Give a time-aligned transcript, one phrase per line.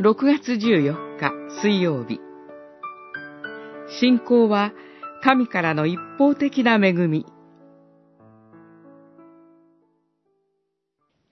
[0.00, 2.20] 6月14日水曜日。
[4.00, 4.72] 信仰は
[5.24, 7.26] 神からの一方的な恵み。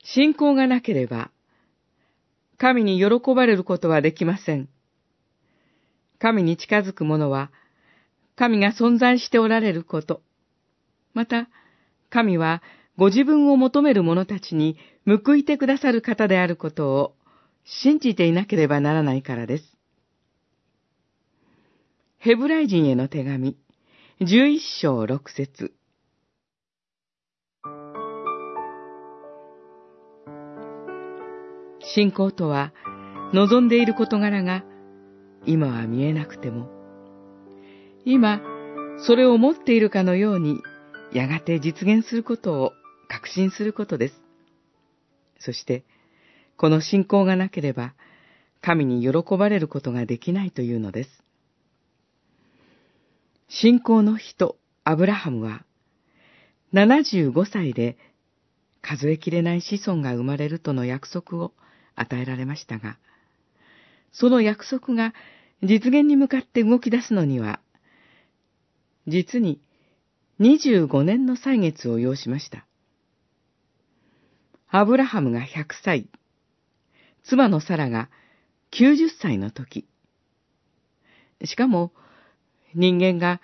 [0.03, 1.31] 信仰がなければ
[2.59, 4.69] 神に喜ばれることはできません。
[6.19, 7.53] 神に近づく者は
[8.35, 10.23] 神が存在しておられること、
[11.15, 11.49] また
[12.11, 12.65] 神は
[12.99, 14.77] ご自分を求める者たちに
[15.07, 17.16] 報いてくださる方であることを
[17.69, 19.77] 信じていなければならないからです。
[22.19, 23.57] ヘブライ人への手紙、
[24.21, 25.75] 11章6節
[31.81, 32.73] 信仰とは、
[33.33, 34.65] 望んでいる事柄が、
[35.45, 36.69] 今は見えなくても、
[38.05, 38.41] 今、
[38.99, 40.63] それを持っているかのように、
[41.13, 42.73] やがて実現することを
[43.09, 44.23] 確信することです。
[45.41, 45.85] そして、
[46.57, 47.95] この信仰がなければ、
[48.63, 51.23] 神に喜ばれることができないというのです。
[53.49, 55.65] 信仰の人、アブラハムは、
[56.73, 57.97] 75歳で
[58.83, 61.53] 数えきれない子孫が生まれるとの約束を
[61.95, 62.99] 与えられましたが、
[64.13, 65.15] その約束が
[65.63, 67.61] 実現に向かって動き出すのには、
[69.07, 69.61] 実に
[70.41, 72.67] 25年の歳月を要しました。
[74.69, 76.09] アブラハムが100歳、
[77.29, 78.09] 妻のサラが
[78.73, 79.87] 90歳の時。
[81.45, 81.93] しかも、
[82.75, 83.41] 人間が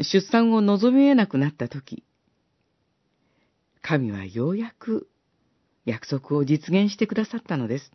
[0.00, 2.04] 出産を望み得なくなった時、
[3.80, 5.08] 神はようやく
[5.84, 7.92] 約束を実現してくださったのです。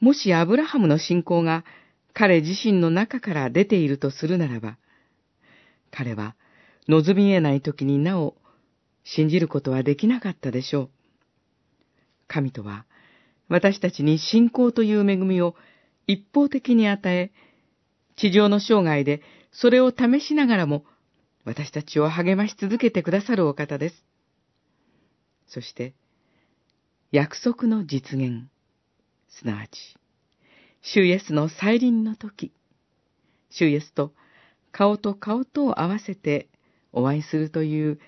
[0.00, 1.64] もしアブラハムの信仰が
[2.12, 4.78] 彼自身の中から出ているとするならば、
[5.90, 6.34] 彼は
[6.88, 8.34] 望み得ない時になお
[9.04, 10.90] 信じることはできなかったでしょう。
[12.28, 12.86] 神とは、
[13.48, 15.56] 私たちに信仰という恵みを
[16.06, 17.32] 一方的に与え、
[18.16, 20.84] 地上の生涯でそれを試しながらも、
[21.44, 24.04] 私たちを励まし続けてくださるお方です。
[25.48, 25.94] そして、
[27.10, 28.48] 約束の実現、
[29.28, 29.96] すなわち、
[30.82, 32.52] 主イエスの再臨の時、
[33.50, 34.12] 主イエスと
[34.72, 36.48] 顔と顔とを合わせて
[36.92, 37.98] お会いするという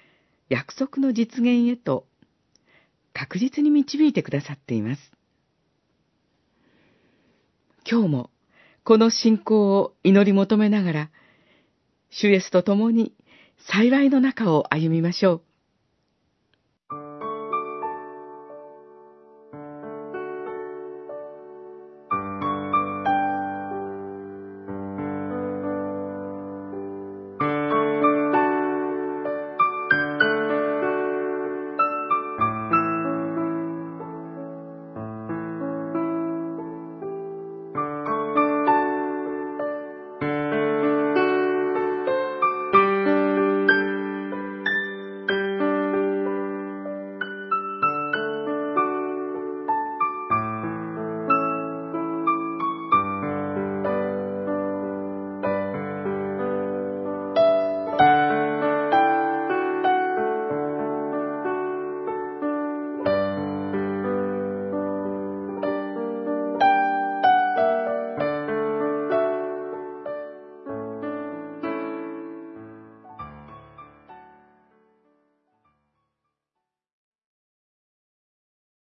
[0.50, 2.06] 約束の実現へと
[3.12, 5.12] 確実に導いてくださっています。
[7.91, 8.31] 今日も
[8.84, 11.10] この信仰を祈り求めながら、
[12.10, 13.15] 主イエスと共に
[13.69, 15.43] 幸いの中を歩みましょう。